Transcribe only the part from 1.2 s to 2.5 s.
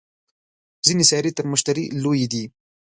تر مشتري لویې دي